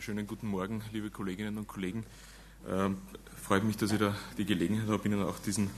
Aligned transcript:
schönen 0.00 0.26
guten 0.28 0.46
Morgen, 0.46 0.82
liebe 0.92 1.10
Kolleginnen 1.10 1.58
und 1.58 1.66
Kollegen. 1.66 2.04
Ähm, 2.68 2.98
freut 3.42 3.64
mich, 3.64 3.76
dass 3.76 3.90
ich 3.90 3.98
da 3.98 4.14
die 4.36 4.44
Gelegenheit 4.44 4.88
habe, 4.88 5.08
Ihnen 5.08 5.22
auch 5.22 5.38
diesen 5.40 5.70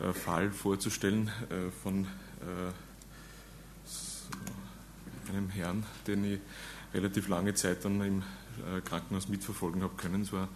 äh, 0.00 0.12
Fall 0.12 0.50
vorzustellen 0.50 1.28
äh, 1.48 1.70
von 1.82 2.06
äh, 2.40 2.72
einem 5.30 5.48
Herrn, 5.48 5.84
den 6.06 6.34
ich 6.34 6.40
relativ 6.92 7.28
lange 7.28 7.54
Zeit 7.54 7.84
dann 7.84 8.02
im 8.02 8.22
äh, 8.58 8.82
Krankenhaus 8.82 9.28
mitverfolgen 9.28 9.82
habe 9.82 9.94
können. 9.96 10.22
Es 10.22 10.32
war 10.32 10.48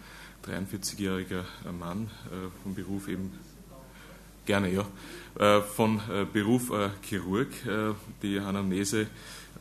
ein 0.45 0.67
43-jähriger 0.67 1.43
äh, 1.65 1.71
Mann, 1.71 2.11
äh, 2.25 2.49
vom 2.61 2.75
Beruf 2.75 3.07
eben 3.07 3.31
gerne, 4.45 4.71
ja, 4.71 4.85
von 5.61 5.99
Beruf 6.31 6.71
Chirurg. 7.01 7.49
Die 8.23 8.39
Anamnese 8.39 9.07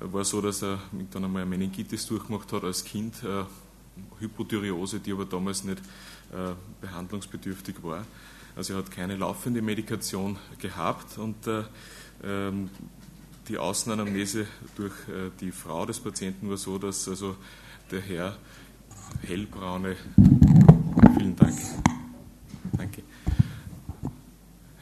war 0.00 0.24
so, 0.24 0.40
dass 0.40 0.62
er 0.62 0.78
dann 1.10 1.24
einmal 1.24 1.42
eine 1.42 1.50
Meningitis 1.50 2.06
durchgemacht 2.06 2.52
hat 2.52 2.64
als 2.64 2.84
Kind, 2.84 3.22
äh, 3.22 3.45
Hypothyreose, 4.20 5.00
die 5.00 5.12
aber 5.12 5.24
damals 5.24 5.64
nicht 5.64 5.78
äh, 6.32 6.54
behandlungsbedürftig 6.80 7.77
war. 7.82 8.04
Also 8.54 8.74
er 8.74 8.78
hat 8.78 8.90
keine 8.90 9.16
laufende 9.16 9.62
Medikation 9.62 10.38
gehabt 10.59 11.18
und 11.18 11.46
äh, 11.46 11.62
ähm, 12.24 12.70
die 13.48 13.59
Außenanamnese 13.59 14.46
durch 14.77 14.92
äh, 15.09 15.30
die 15.40 15.52
Frau 15.52 15.87
des 15.87 16.01
Patienten 16.01 16.48
war 16.48 16.56
so, 16.56 16.78
dass 16.78 17.09
also 17.09 17.37
der 17.90 18.01
Herr 18.01 18.37
hellbraune, 19.23 19.96
vielen 21.16 21.37
Dank, 21.37 21.59
danke, 22.76 23.02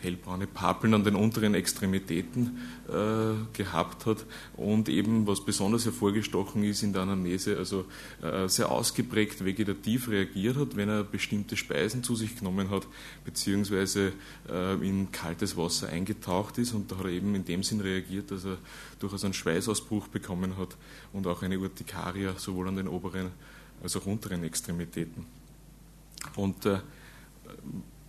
hellbraune 0.04 0.46
Papeln 0.46 0.94
an 0.94 1.02
den 1.02 1.16
unteren 1.16 1.54
Extremitäten 1.54 2.58
äh, 2.88 3.56
gehabt 3.56 4.06
hat 4.06 4.24
und 4.56 4.88
eben, 4.88 5.27
was 5.27 5.44
besonders 5.44 5.84
hervorgestochen 5.84 6.62
ist 6.62 6.82
in 6.82 6.92
der 6.92 7.02
Anamnese, 7.02 7.56
also 7.56 7.86
äh, 8.22 8.48
sehr 8.48 8.70
ausgeprägt 8.70 9.44
vegetativ 9.44 10.08
reagiert 10.08 10.56
hat, 10.56 10.77
wenn 10.77 10.88
er 10.88 11.02
bestimmte 11.02 11.56
Speisen 11.56 12.04
zu 12.04 12.14
sich 12.14 12.36
genommen 12.36 12.70
hat, 12.70 12.86
beziehungsweise 13.24 14.12
äh, 14.48 14.74
in 14.86 15.11
kaltes 15.11 15.56
Wasser 15.56 15.88
eingetaucht 15.88 16.58
ist 16.58 16.72
und 16.72 16.92
da 16.92 16.98
hat 16.98 17.06
er 17.06 17.11
eben 17.11 17.34
in 17.34 17.44
dem 17.44 17.62
Sinn 17.62 17.80
reagiert, 17.80 18.30
dass 18.30 18.44
er 18.44 18.58
durchaus 19.00 19.24
einen 19.24 19.34
Schweißausbruch 19.34 20.08
bekommen 20.08 20.56
hat 20.56 20.77
und 21.12 21.27
auch 21.27 21.42
eine 21.42 21.58
Urtikaria 21.58 22.34
sowohl 22.36 22.68
an 22.68 22.77
den 22.77 22.89
oberen 22.89 23.30
als 23.83 23.96
auch 23.96 24.06
unteren 24.06 24.44
Extremitäten. 24.44 25.27
Und 26.36 26.64
äh, 26.66 26.78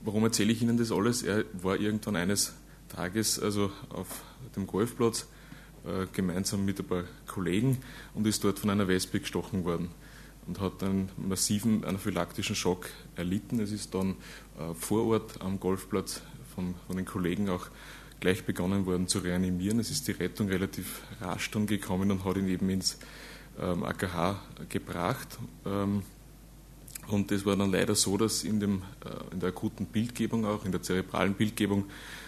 Warum 0.06 0.23
erzähle 0.23 0.52
ich 0.52 0.61
Ihnen 0.61 0.78
das 0.78 0.92
alles? 0.92 1.23
Er 1.23 1.45
war 1.53 1.78
irgendwann 1.80 2.16
eines 2.16 2.53
Tages 2.89 3.39
also 3.39 3.72
auf 3.89 4.23
dem 4.56 4.67
Golfplatz 4.67 5.25
äh, 5.84 6.06
gemeinsam 6.14 6.64
mit 6.64 6.80
ein 6.80 6.86
paar 6.86 7.06
Kollegen 7.25 7.80
und 8.14 8.28
ist 8.28 8.44
dort 8.44 8.59
von 8.59 8.70
einer 8.70 8.88
Wespe 8.88 9.20
gestochen 9.20 9.66
worden 9.66 9.89
und 10.45 10.59
hat 10.59 10.83
einen 10.83 11.09
massiven 11.17 11.83
anaphylaktischen 11.83 12.56
Schock 12.56 12.88
erlitten. 13.16 13.59
Es 13.59 13.72
ist 13.72 13.95
dann 13.95 14.11
äh, 14.59 14.76
vor 14.76 15.08
Ort 15.08 15.42
am 15.42 15.59
Golfplatz 15.59 16.22
von, 16.53 16.76
von, 16.86 16.98
den 16.98 17.06
Kollegen 17.06 17.50
auch 17.50 17.66
gleich 18.20 18.45
begonnen 18.45 18.86
worden 18.86 19.08
zu 19.08 19.17
reanimieren. 19.17 19.80
Es 19.80 19.89
ist 19.89 20.08
die 20.08 20.11
Rettung 20.11 20.50
relativ 20.50 21.02
rasch 21.20 21.50
dann 21.50 21.66
gekommen 21.66 22.11
und 22.11 22.26
hat 22.26 22.38
ihn 22.38 22.48
eben 22.48 22.70
ins 22.70 23.00
ähm, 23.59 23.83
AKH 23.83 24.39
gebracht. 24.70 25.39
Ähm, 25.66 26.03
und 27.08 27.31
es 27.31 27.45
war 27.45 27.56
dann 27.56 27.72
leider 27.72 27.95
so, 27.95 28.17
dass 28.17 28.44
in, 28.44 28.59
dem, 28.59 28.81
äh, 29.03 29.34
in 29.34 29.39
der 29.39 29.50
akuten 29.50 29.86
Bildgebung 29.86 30.45
auch, 30.45 30.66
in 30.66 30.72
der 30.72 30.81
zerebralen 30.81 31.34
Bildgebung, 31.34 31.86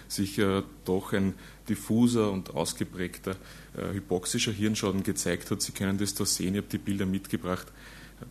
sich 0.07 0.37
äh, 0.39 0.63
doch 0.85 1.13
ein 1.13 1.33
diffuser 1.67 2.31
und 2.31 2.53
ausgeprägter 2.53 3.35
äh, 3.75 3.93
hypoxischer 3.93 4.51
Hirnschaden 4.51 5.03
gezeigt 5.03 5.51
hat. 5.51 5.61
Sie 5.61 5.71
können 5.71 5.97
das 5.97 6.13
da 6.13 6.25
sehen, 6.25 6.53
ich 6.55 6.61
habe 6.61 6.69
die 6.71 6.77
Bilder 6.77 7.05
mitgebracht, 7.05 7.67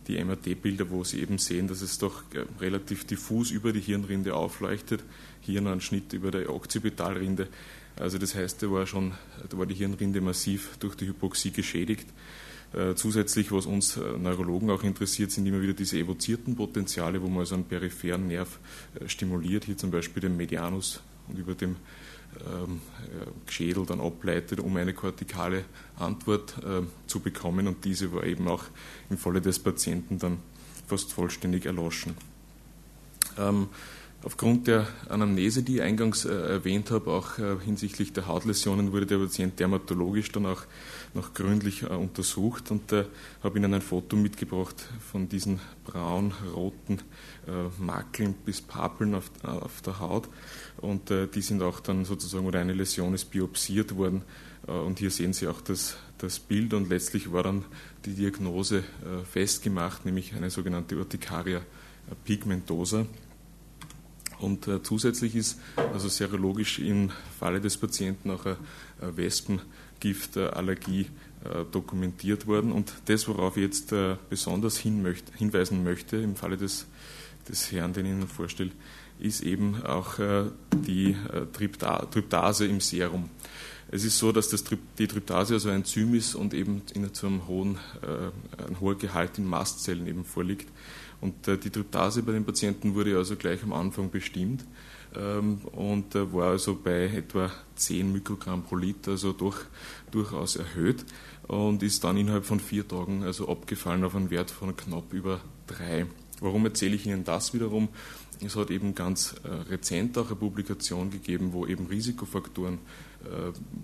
die 0.07 0.23
MRT-Bilder, 0.23 0.89
wo 0.89 1.03
Sie 1.03 1.21
eben 1.21 1.37
sehen, 1.37 1.67
dass 1.67 1.81
es 1.81 1.97
doch 1.97 2.23
relativ 2.59 3.05
diffus 3.05 3.51
über 3.51 3.71
die 3.71 3.79
Hirnrinde 3.79 4.35
aufleuchtet. 4.35 5.01
Hier 5.41 5.61
noch 5.61 5.71
ein 5.71 5.79
Schnitt 5.79 6.11
über 6.11 6.29
der 6.29 6.53
Occipitalrinde. 6.53 7.47
Also 7.95 8.17
das 8.17 8.35
heißt, 8.35 8.61
da 8.61 8.71
war 8.71 8.85
schon, 8.85 9.13
da 9.49 9.57
war 9.57 9.65
die 9.65 9.75
Hirnrinde 9.75 10.19
massiv 10.19 10.77
durch 10.79 10.95
die 10.95 11.07
Hypoxie 11.07 11.51
geschädigt. 11.51 12.07
Äh, 12.73 12.95
zusätzlich, 12.95 13.51
was 13.51 13.65
uns 13.65 13.95
äh, 13.95 14.01
Neurologen 14.17 14.69
auch 14.69 14.83
interessiert, 14.83 15.31
sind 15.31 15.45
immer 15.45 15.61
wieder 15.61 15.73
diese 15.73 15.97
evozierten 15.97 16.55
Potenziale, 16.55 17.21
wo 17.21 17.27
man 17.27 17.39
also 17.39 17.55
einen 17.55 17.63
peripheren 17.63 18.27
Nerv 18.27 18.59
äh, 18.99 19.07
stimuliert, 19.07 19.65
hier 19.65 19.77
zum 19.77 19.89
Beispiel 19.89 20.21
den 20.21 20.35
Medianus 20.35 21.01
und 21.29 21.37
über 21.37 21.55
dem 21.55 21.77
ähm, 22.45 22.81
Schädel 23.47 23.85
dann 23.85 24.01
ableitet, 24.01 24.59
um 24.59 24.75
eine 24.75 24.93
kortikale 24.93 25.63
Antwort 25.97 26.55
zu 27.07 27.19
bekommen. 27.19 27.67
Und 27.67 27.85
diese 27.85 28.13
war 28.13 28.25
eben 28.25 28.47
auch 28.47 28.65
im 29.09 29.17
Falle 29.17 29.41
des 29.41 29.59
Patienten 29.59 30.19
dann 30.19 30.37
fast 30.85 31.13
vollständig 31.13 31.65
erloschen. 31.65 32.15
Ähm, 33.37 33.69
Aufgrund 34.27 34.67
der 34.67 34.85
Anamnese, 35.07 35.63
die 35.63 35.77
ich 35.77 35.81
eingangs 35.81 36.25
äh, 36.25 36.33
erwähnt 36.33 36.91
habe, 36.91 37.11
auch 37.11 37.39
äh, 37.39 37.55
hinsichtlich 37.63 38.11
der 38.11 38.27
Hautläsionen, 38.27 38.91
wurde 38.91 39.05
der 39.05 39.19
Patient 39.19 39.57
dermatologisch 39.57 40.33
dann 40.33 40.47
auch 40.47 40.63
noch 41.13 41.33
gründlich 41.33 41.83
äh, 41.83 41.85
untersucht 41.85 42.69
und 42.69 42.91
äh, 42.91 43.05
habe 43.41 43.57
Ihnen 43.57 43.73
ein 43.73 43.81
Foto 43.81 44.17
mitgebracht 44.17 44.89
von 45.13 45.29
diesen 45.29 45.61
braun-roten 45.85 46.99
äh, 47.47 47.81
Makeln 47.81 48.33
bis 48.33 48.59
Papeln 48.59 49.15
auf, 49.15 49.31
äh, 49.45 49.47
auf 49.47 49.81
der 49.81 50.01
Haut 50.01 50.27
und 50.75 51.09
die 51.09 51.41
sind 51.41 51.61
auch 51.63 51.79
dann 51.79 52.03
sozusagen, 52.03 52.45
oder 52.45 52.59
eine 52.59 52.73
Läsion 52.73 53.13
ist 53.13 53.31
biopsiert 53.31 53.95
worden 53.95 54.23
und 54.67 54.99
hier 54.99 55.09
sehen 55.09 55.33
Sie 55.33 55.47
auch 55.47 55.61
das, 55.61 55.95
das 56.19 56.37
Bild 56.37 56.73
und 56.75 56.89
letztlich 56.89 57.31
war 57.31 57.41
dann 57.43 57.65
die 58.05 58.13
Diagnose 58.13 58.83
festgemacht, 59.31 60.05
nämlich 60.05 60.35
eine 60.35 60.51
sogenannte 60.51 60.97
Urtikaria 60.97 61.61
pigmentosa. 62.25 63.07
Und 64.39 64.67
äh, 64.67 64.83
zusätzlich 64.83 65.35
ist 65.35 65.59
also 65.93 66.09
serologisch 66.09 66.79
im 66.79 67.11
Falle 67.39 67.59
des 67.59 67.77
Patienten 67.77 68.31
auch 68.31 68.45
eine, 68.45 68.57
eine 69.01 69.17
Wespengiftallergie 69.17 71.07
äh, 71.43 71.65
dokumentiert 71.71 72.47
worden. 72.47 72.71
Und 72.71 72.93
das, 73.05 73.27
worauf 73.27 73.57
ich 73.57 73.63
jetzt 73.63 73.91
äh, 73.91 74.15
besonders 74.29 74.77
hin 74.77 75.01
möchte, 75.01 75.31
hinweisen 75.37 75.83
möchte, 75.83 76.17
im 76.17 76.35
Falle 76.35 76.57
des, 76.57 76.85
des 77.49 77.71
Herrn, 77.71 77.93
den 77.93 78.05
ich 78.05 78.11
Ihnen 78.11 78.27
vorstelle, 78.27 78.71
ist 79.19 79.41
eben 79.41 79.83
auch 79.83 80.19
äh, 80.19 80.45
die 80.73 81.11
äh, 81.11 81.45
Tryptase 81.51 82.67
im 82.67 82.79
Serum. 82.79 83.29
Es 83.89 84.03
ist 84.03 84.17
so, 84.17 84.31
dass 84.31 84.49
das, 84.49 84.63
die 84.97 85.07
Tryptase 85.07 85.53
also 85.53 85.69
ein 85.69 85.77
Enzym 85.77 86.13
ist 86.13 86.35
und 86.35 86.53
eben 86.53 86.81
in 86.93 87.05
einem 87.05 87.47
hohen, 87.47 87.75
äh, 88.01 88.63
ein 88.67 88.79
hoher 88.81 88.97
Gehalt 88.97 89.37
in 89.37 89.45
Mastzellen 89.45 90.07
eben 90.07 90.25
vorliegt. 90.25 90.67
Und 91.21 91.47
äh, 91.47 91.57
die 91.57 91.69
Tryptase 91.69 92.21
bei 92.23 92.33
den 92.33 92.45
Patienten 92.45 92.95
wurde 92.95 93.17
also 93.17 93.35
gleich 93.35 93.63
am 93.63 93.73
Anfang 93.73 94.11
bestimmt 94.11 94.65
ähm, 95.15 95.61
und 95.71 96.15
äh, 96.15 96.33
war 96.33 96.51
also 96.51 96.75
bei 96.75 97.05
etwa 97.05 97.51
10 97.75 98.11
Mikrogramm 98.11 98.63
pro 98.63 98.75
Liter, 98.75 99.11
also 99.11 99.31
doch 99.31 99.57
durchaus 100.11 100.57
erhöht 100.57 101.05
und 101.47 101.81
ist 101.81 102.03
dann 102.03 102.17
innerhalb 102.17 102.45
von 102.45 102.59
vier 102.59 102.87
Tagen 102.87 103.23
also 103.23 103.47
abgefallen 103.47 104.03
auf 104.03 104.15
einen 104.15 104.29
Wert 104.29 104.51
von 104.51 104.75
knapp 104.75 105.13
über 105.13 105.41
drei. 105.65 106.05
Warum 106.39 106.65
erzähle 106.65 106.95
ich 106.95 107.05
Ihnen 107.07 107.23
das 107.23 107.53
wiederum? 107.53 107.89
Es 108.45 108.55
hat 108.55 108.69
eben 108.69 108.93
ganz 108.93 109.35
äh, 109.43 109.47
rezent 109.71 110.17
auch 110.17 110.27
eine 110.27 110.35
Publikation 110.35 111.09
gegeben, 111.09 111.53
wo 111.53 111.65
eben 111.65 111.87
Risikofaktoren 111.87 112.77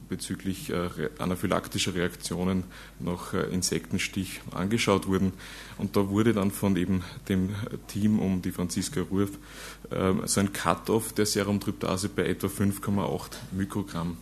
bezüglich 0.09 0.69
äh, 0.69 1.09
anaphylaktischer 1.19 1.93
Reaktionen 1.93 2.63
nach 2.99 3.33
Insektenstich 3.33 4.41
angeschaut 4.51 5.07
wurden. 5.07 5.33
Und 5.77 5.95
da 5.95 6.09
wurde 6.09 6.33
dann 6.33 6.51
von 6.51 6.75
eben 6.75 7.03
dem 7.29 7.49
Team 7.87 8.19
um 8.19 8.41
die 8.41 8.51
Franziska 8.51 9.01
Ruhr 9.01 9.27
so 10.25 10.39
ein 10.39 10.53
Cut-off 10.53 11.13
der 11.13 11.25
Serumtryptase 11.25 12.09
bei 12.09 12.25
etwa 12.25 12.47
5,8 12.47 13.31
Mikrogramm 13.51 14.17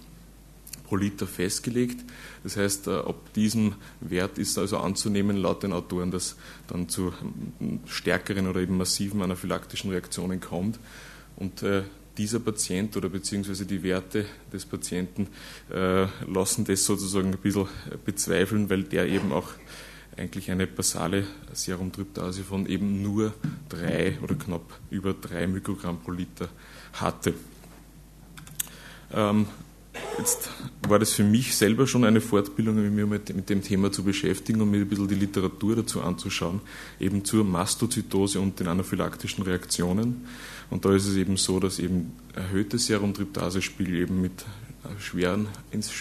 pro 0.91 0.97
Liter 0.97 1.25
festgelegt. 1.25 2.03
Das 2.43 2.57
heißt, 2.57 2.87
äh, 2.87 2.97
ab 2.97 3.33
diesem 3.33 3.75
Wert 4.01 4.37
ist 4.37 4.57
also 4.57 4.77
anzunehmen, 4.77 5.37
laut 5.37 5.63
den 5.63 5.71
Autoren, 5.71 6.11
dass 6.11 6.35
dann 6.67 6.89
zu 6.89 7.13
ähm, 7.61 7.79
stärkeren 7.85 8.45
oder 8.45 8.59
eben 8.59 8.75
massiven 8.75 9.21
anaphylaktischen 9.21 9.89
Reaktionen 9.89 10.41
kommt. 10.41 10.79
Und 11.37 11.63
äh, 11.63 11.83
dieser 12.17 12.39
Patient 12.39 12.95
oder 12.97 13.09
beziehungsweise 13.09 13.65
die 13.65 13.83
Werte 13.83 14.25
des 14.51 14.65
Patienten 14.65 15.27
äh, 15.69 16.07
lassen 16.27 16.65
das 16.65 16.85
sozusagen 16.85 17.31
ein 17.31 17.37
bisschen 17.37 17.67
bezweifeln, 18.05 18.69
weil 18.69 18.83
der 18.83 19.07
eben 19.07 19.31
auch 19.31 19.49
eigentlich 20.17 20.51
eine 20.51 20.67
basale 20.67 21.25
Serumtryptase 21.53 22.43
von 22.43 22.65
eben 22.65 23.01
nur 23.01 23.33
drei 23.69 24.17
oder 24.21 24.35
knapp 24.35 24.79
über 24.89 25.13
drei 25.13 25.47
Mikrogramm 25.47 26.01
pro 26.01 26.11
Liter 26.11 26.49
hatte. 26.93 27.33
Ähm, 29.13 29.47
Jetzt 30.21 30.49
war 30.87 30.99
das 30.99 31.13
für 31.13 31.23
mich 31.23 31.55
selber 31.55 31.87
schon 31.87 32.03
eine 32.03 32.21
Fortbildung, 32.21 32.75
mich 32.75 33.07
mit, 33.07 33.49
dem 33.49 33.63
Thema 33.63 33.91
zu 33.91 34.03
beschäftigen 34.03 34.61
und 34.61 34.69
mir 34.69 34.81
ein 34.81 34.87
bisschen 34.87 35.07
die 35.07 35.15
Literatur 35.15 35.77
dazu 35.77 36.03
anzuschauen, 36.03 36.61
eben 36.99 37.25
zur 37.25 37.43
Mastozytose 37.43 38.39
und 38.39 38.59
den 38.59 38.67
anaphylaktischen 38.67 39.43
Reaktionen. 39.43 40.27
Und 40.69 40.85
da 40.85 40.93
ist 40.93 41.07
es 41.07 41.15
eben 41.15 41.37
so, 41.37 41.59
dass 41.59 41.79
eben 41.79 42.11
erhöhte 42.35 42.77
Serumtryptase-Spiegel 42.77 43.95
eben 43.95 44.21
mit 44.21 44.45
schweren, 44.99 45.47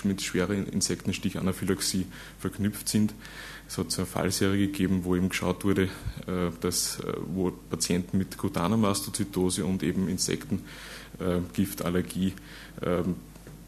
mit 0.05 0.21
schwerer 0.21 0.53
Insektenstich-Anaphylaxie 0.53 2.05
verknüpft 2.39 2.91
sind. 2.91 3.15
Es 3.67 3.79
hat 3.79 3.91
so 3.91 4.03
eine 4.03 4.07
Fallserie 4.07 4.67
gegeben, 4.67 5.05
wo 5.05 5.17
eben 5.17 5.31
geschaut 5.31 5.65
wurde, 5.65 5.85
äh, 6.27 6.51
dass 6.61 6.99
wo 7.25 7.53
Patienten 7.71 8.19
mit 8.19 8.37
kutaner 8.37 8.77
Mastozytose 8.77 9.65
und 9.65 9.83
eben 9.83 10.09
Insektengiftallergie 10.09 12.35
ähm, 12.83 13.15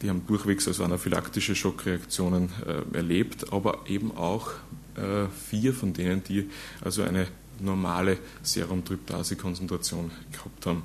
die 0.03 0.11
haben 0.11 0.27
durchwegs 0.27 0.67
also 0.69 0.85
anaphylaktische 0.85 1.55
Schockreaktionen 1.55 2.51
erlebt, 2.93 3.53
aber 3.53 3.87
eben 3.87 4.17
auch 4.17 4.51
vier 5.49 5.73
von 5.73 5.93
denen, 5.95 6.23
die 6.25 6.51
also 6.83 7.03
eine 7.03 7.29
normale 7.63 8.19
Serumtryptase-Konzentration 8.43 10.11
gehabt 10.33 10.67
haben. 10.67 10.83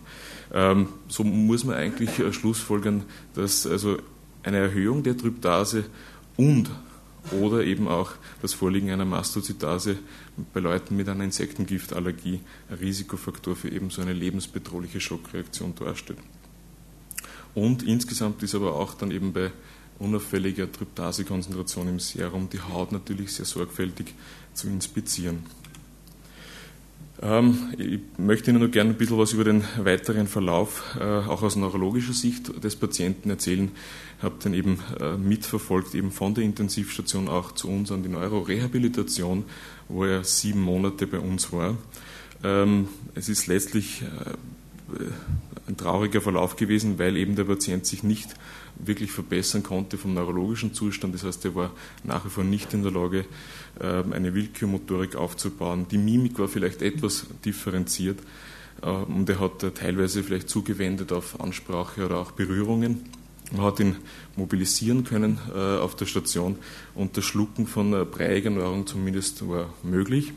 Ähm, 0.54 0.88
so 1.08 1.24
muss 1.24 1.64
man 1.64 1.76
eigentlich 1.76 2.20
äh, 2.20 2.32
schlussfolgern, 2.32 3.04
dass 3.34 3.66
also 3.66 3.98
eine 4.44 4.58
Erhöhung 4.58 5.04
der 5.04 5.18
Tryptase 5.18 5.86
und 6.38 6.70
oder 7.32 7.64
eben 7.66 7.90
auch 7.90 8.12
das 8.42 8.54
Vorliegen 8.54 8.90
einer 8.90 9.04
Mastozytase 9.04 9.98
bei 10.54 10.62
Leuten 10.62 10.96
mit 10.96 11.10
einer 11.10 11.26
Insektengiftallergie 11.26 12.40
ein 12.70 12.78
Risikofaktor 12.78 13.56
für 13.56 13.70
eben 13.70 13.90
so 13.90 14.02
eine 14.02 14.14
lebensbedrohliche 14.14 15.02
Schockreaktion 15.02 15.76
darstellt. 15.76 16.20
Und 17.58 17.82
insgesamt 17.82 18.44
ist 18.44 18.54
aber 18.54 18.76
auch 18.76 18.94
dann 18.94 19.10
eben 19.10 19.34
bei 19.34 19.50
unauffälliger 19.98 20.72
Tryptasekonzentration 20.72 21.88
im 21.88 22.00
Serum 22.00 22.50
die 22.52 22.60
Haut 22.60 22.92
natürlich 22.92 23.34
sehr 23.34 23.48
sorgfältig 23.48 24.14
zu 24.54 24.68
inspizieren. 24.68 25.40
Ähm, 27.20 27.74
ich 27.80 28.00
möchte 28.20 28.52
Ihnen 28.52 28.60
nur 28.60 28.70
gerne 28.70 28.92
ein 28.92 28.96
bisschen 28.96 29.18
was 29.18 29.34
über 29.34 29.44
den 29.44 29.64
weiteren 29.80 30.28
Verlauf, 30.28 30.98
äh, 31.00 31.04
auch 31.04 31.42
aus 31.42 31.56
neurologischer 31.56 32.14
Sicht 32.14 32.64
des 32.64 32.76
Patienten 32.76 33.32
erzählen. 33.32 33.72
Ich 34.20 34.24
habe 34.24 34.36
den 34.44 34.54
eben 34.54 34.80
äh, 35.00 35.18
mitverfolgt, 35.18 35.96
eben 35.96 36.12
von 36.12 36.36
der 36.36 36.44
Intensivstation 36.44 37.28
auch 37.28 37.54
zu 37.54 37.70
uns 37.70 37.92
an 37.92 38.04
die 38.04 38.10
Neurorehabilitation, 38.10 39.46
wo 39.88 40.06
er 40.06 40.24
sieben 40.24 40.62
Monate 40.62 41.08
bei 41.08 41.18
uns 41.18 41.52
war. 41.52 41.76
Ähm, 42.44 42.88
es 43.16 43.30
ist 43.30 43.48
letztlich 43.48 44.04
äh, 44.04 44.34
ein 45.68 45.78
trauriger 45.78 46.22
Verlauf 46.22 46.56
gewesen, 46.56 46.98
weil 46.98 47.18
eben 47.18 47.36
der 47.36 47.44
Patient 47.44 47.86
sich 47.86 48.04
nicht 48.04 48.36
wirklich 48.80 49.12
verbessern 49.12 49.64
konnte 49.64 49.98
vom 49.98 50.14
neurologischen 50.14 50.74
Zustand. 50.74 51.14
Das 51.14 51.24
heißt, 51.24 51.44
er 51.46 51.56
war 51.56 51.72
nach 52.04 52.26
wie 52.26 52.30
vor 52.30 52.44
nicht 52.44 52.74
in 52.74 52.84
der 52.84 52.92
Lage, 52.92 53.26
ähm, 53.82 54.14
eine 54.14 54.34
Willkürmotorik 54.34 55.16
aufzubauen. 55.16 55.88
Die 55.90 55.98
Mimik 55.98 56.40
war 56.40 56.48
vielleicht 56.48 56.82
etwas 56.82 57.28
differenziert 57.44 58.20
äh, 58.82 58.88
und 58.90 59.30
er 59.30 59.40
hat 59.40 59.76
teilweise 59.76 60.24
vielleicht 60.24 60.50
zugewendet 60.50 61.12
auf 61.12 61.40
Ansprache 61.42 62.06
oder 62.06 62.20
auch 62.20 62.32
Berührungen. 62.32 63.02
Man 63.52 63.62
hat 63.62 63.80
ihn 63.80 63.96
mobilisieren 64.36 65.04
können 65.04 65.40
äh, 65.54 65.78
auf 65.78 65.96
der 65.96 66.06
Station 66.06 66.58
und 66.96 67.18
das 67.18 67.26
Schlucken 67.26 67.66
von 67.66 67.92
breiiger 68.12 68.50
Nahrung 68.50 68.86
zumindest 68.86 69.48
war 69.48 69.74
möglich. 69.84 70.34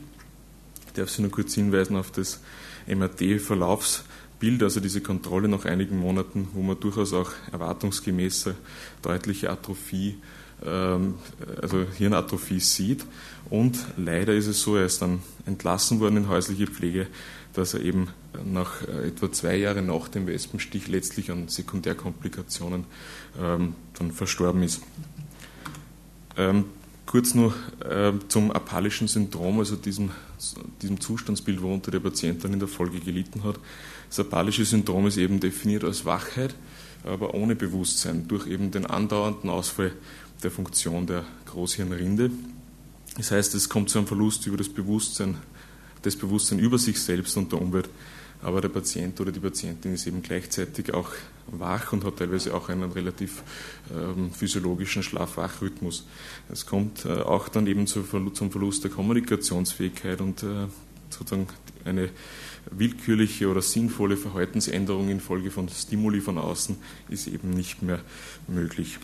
Ich 0.87 0.93
darf 0.93 1.09
Sie 1.09 1.21
nur 1.21 1.31
kurz 1.31 1.53
hinweisen 1.53 1.95
auf 1.95 2.11
das 2.11 2.41
MRT-Verlaufs. 2.87 4.03
Bild, 4.41 4.63
also 4.63 4.79
diese 4.79 5.01
Kontrolle 5.01 5.47
nach 5.47 5.65
einigen 5.65 5.97
Monaten, 5.99 6.49
wo 6.53 6.63
man 6.63 6.79
durchaus 6.79 7.13
auch 7.13 7.31
erwartungsgemäße 7.51 8.55
deutliche 9.03 9.51
Atrophie, 9.51 10.17
ähm, 10.65 11.13
also 11.61 11.85
Hirnatrophie 11.97 12.59
sieht. 12.59 13.05
Und 13.51 13.77
leider 13.97 14.33
ist 14.33 14.47
es 14.47 14.61
so, 14.61 14.75
er 14.75 14.85
ist 14.85 15.01
dann 15.01 15.21
entlassen 15.45 15.99
worden 15.99 16.17
in 16.17 16.27
häusliche 16.27 16.65
Pflege, 16.65 17.05
dass 17.53 17.75
er 17.75 17.81
eben 17.81 18.07
nach 18.43 18.81
äh, 18.81 19.09
etwa 19.09 19.31
zwei 19.31 19.57
Jahren 19.57 19.85
nach 19.85 20.07
dem 20.07 20.25
Wespenstich 20.25 20.87
letztlich 20.87 21.29
an 21.29 21.47
Sekundärkomplikationen 21.47 22.85
ähm, 23.39 23.75
dann 23.99 24.11
verstorben 24.11 24.63
ist. 24.63 24.81
Ähm, 26.35 26.65
kurz 27.05 27.33
noch 27.33 27.53
äh, 27.83 28.13
zum 28.27 28.51
apallischen 28.51 29.07
Syndrom, 29.07 29.59
also 29.59 29.75
diesem, 29.75 30.11
diesem 30.81 30.99
Zustandsbild, 30.99 31.61
worunter 31.61 31.91
der 31.91 31.99
Patient 31.99 32.43
dann 32.43 32.53
in 32.53 32.59
der 32.59 32.67
Folge 32.67 32.99
gelitten 32.99 33.43
hat. 33.43 33.59
Das 34.09 34.19
apalische 34.19 34.65
Syndrom 34.65 35.07
ist 35.07 35.17
eben 35.17 35.39
definiert 35.39 35.83
als 35.83 36.05
Wachheit, 36.05 36.55
aber 37.03 37.33
ohne 37.33 37.55
Bewusstsein, 37.55 38.27
durch 38.27 38.47
eben 38.47 38.71
den 38.71 38.85
andauernden 38.85 39.49
Ausfall 39.49 39.91
der 40.43 40.51
Funktion 40.51 41.07
der 41.07 41.25
Großhirnrinde. 41.47 42.31
Das 43.17 43.31
heißt, 43.31 43.55
es 43.55 43.69
kommt 43.69 43.89
zu 43.89 43.99
einem 43.99 44.07
Verlust 44.07 44.47
über 44.47 44.57
das 44.57 44.69
Bewusstsein, 44.69 45.37
das 46.01 46.15
Bewusstsein 46.15 46.59
über 46.59 46.77
sich 46.77 46.99
selbst 46.99 47.37
und 47.37 47.51
der 47.51 47.61
Umwelt. 47.61 47.89
Aber 48.41 48.61
der 48.61 48.69
Patient 48.69 49.19
oder 49.21 49.31
die 49.31 49.39
Patientin 49.39 49.93
ist 49.93 50.07
eben 50.07 50.21
gleichzeitig 50.21 50.93
auch 50.93 51.11
wach 51.47 51.93
und 51.93 52.03
hat 52.03 52.17
teilweise 52.17 52.53
auch 52.53 52.69
einen 52.69 52.91
relativ 52.91 53.43
ähm, 53.93 54.31
physiologischen 54.31 55.03
Schlaf-Wach-Rhythmus. 55.03 56.07
Es 56.49 56.65
kommt 56.65 57.05
äh, 57.05 57.21
auch 57.21 57.49
dann 57.49 57.67
eben 57.67 57.87
zum 57.87 58.05
Verlust 58.05 58.83
der 58.83 58.91
Kommunikationsfähigkeit 58.91 60.21
und 60.21 60.43
äh, 60.43 60.67
sozusagen 61.09 61.47
eine 61.85 62.09
willkürliche 62.69 63.47
oder 63.47 63.61
sinnvolle 63.61 64.17
Verhaltensänderung 64.17 65.09
infolge 65.09 65.51
von 65.51 65.67
Stimuli 65.69 66.21
von 66.21 66.37
außen 66.37 66.77
ist 67.09 67.27
eben 67.27 67.51
nicht 67.51 67.81
mehr 67.81 67.99
möglich. 68.47 68.99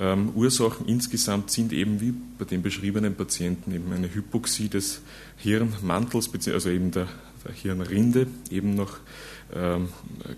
Ähm, 0.00 0.30
Ursachen 0.34 0.86
insgesamt 0.86 1.50
sind 1.50 1.72
eben 1.72 2.00
wie 2.00 2.12
bei 2.38 2.44
den 2.44 2.62
beschriebenen 2.62 3.14
Patienten 3.14 3.72
eben 3.72 3.92
eine 3.92 4.12
Hypoxie 4.12 4.68
des 4.68 5.02
Hirnmantels, 5.36 6.30
also 6.48 6.70
eben 6.70 6.90
der, 6.90 7.08
der 7.44 7.52
Hirnrinde, 7.52 8.26
eben 8.50 8.74
noch 8.74 8.98
ähm, 9.54 9.88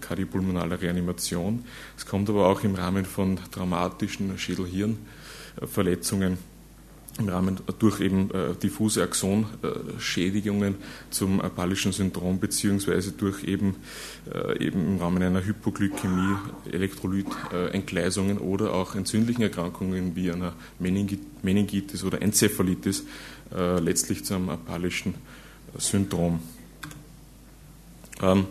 kardiopulmonaler 0.00 0.80
Reanimation. 0.80 1.64
Es 1.96 2.06
kommt 2.06 2.28
aber 2.28 2.48
auch 2.48 2.64
im 2.64 2.74
Rahmen 2.74 3.04
von 3.04 3.38
traumatischen 3.50 4.36
Schädel-Hirn-Verletzungen 4.38 6.38
im 7.18 7.28
Rahmen 7.28 7.60
durch 7.78 8.00
eben 8.00 8.30
äh, 8.32 8.54
diffuse 8.60 9.02
Axonschädigungen 9.02 10.74
zum 11.10 11.40
apallischen 11.40 11.92
Syndrom 11.92 12.40
beziehungsweise 12.40 13.12
durch 13.12 13.44
eben, 13.44 13.76
äh, 14.32 14.64
eben 14.64 14.84
im 14.86 14.98
Rahmen 14.98 15.22
einer 15.22 15.44
Hypoglykämie, 15.44 16.36
Elektrolytentgleisungen 16.72 18.38
oder 18.38 18.74
auch 18.74 18.96
entzündlichen 18.96 19.42
Erkrankungen 19.42 20.16
wie 20.16 20.32
einer 20.32 20.54
Meningitis 20.80 22.02
oder 22.02 22.20
Enzephalitis 22.20 23.04
äh, 23.54 23.78
letztlich 23.78 24.24
zum 24.24 24.50
apallischen 24.50 25.14
Syndrom. 25.78 26.40
Ähm, 28.24 28.46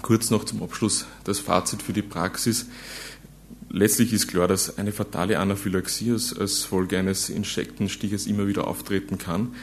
kurz 0.00 0.30
noch 0.30 0.44
zum 0.44 0.62
Abschluss 0.62 1.06
das 1.24 1.38
Fazit 1.38 1.82
für 1.82 1.92
die 1.92 2.02
Praxis 2.02 2.66
letztlich 3.72 4.12
ist 4.12 4.28
klar, 4.28 4.46
dass 4.46 4.78
eine 4.78 4.92
fatale 4.92 5.38
Anaphylaxie 5.38 6.12
als, 6.12 6.36
als 6.36 6.64
Folge 6.64 6.98
eines 6.98 7.30
Insektenstiches 7.30 8.26
immer 8.26 8.46
wieder 8.46 8.68
auftreten 8.68 9.18
kann. 9.18 9.54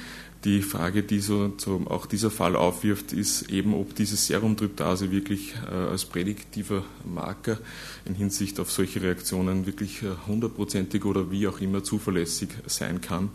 Die 0.46 0.62
Frage, 0.62 1.04
die 1.04 1.20
so, 1.20 1.54
so, 1.58 1.82
auch 1.90 2.06
dieser 2.06 2.32
Fall 2.32 2.56
aufwirft, 2.56 3.12
ist 3.12 3.52
eben, 3.52 3.74
ob 3.74 3.94
diese 3.96 4.16
Serumtryptase 4.16 5.12
wirklich 5.12 5.54
äh, 5.70 5.74
als 5.74 6.06
prädiktiver 6.06 6.86
Marker 7.04 7.58
in 8.06 8.16
Hinsicht 8.16 8.58
auf 8.62 8.72
solche 8.72 9.02
Reaktionen 9.02 9.66
wirklich 9.66 10.02
äh, 10.02 10.12
hundertprozentig 10.28 11.04
oder 11.04 11.30
wie 11.30 11.48
auch 11.48 11.60
immer 11.60 11.84
zuverlässig 11.84 12.50
sein 12.68 13.02
kann. 13.02 13.30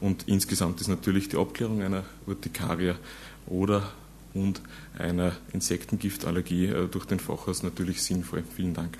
Und 0.00 0.24
insgesamt 0.26 0.80
ist 0.80 0.88
natürlich 0.88 1.28
die 1.28 1.36
Abklärung 1.36 1.82
einer 1.82 2.04
Urtikaria 2.26 2.96
oder 3.46 3.92
und 4.34 4.60
einer 4.98 5.32
Insektengiftallergie 5.52 6.66
äh, 6.66 6.88
durch 6.88 7.06
den 7.06 7.20
Facharzt 7.20 7.64
natürlich 7.64 8.02
sinnvoll. 8.02 8.44
Vielen 8.54 8.74
Dank. 8.74 8.98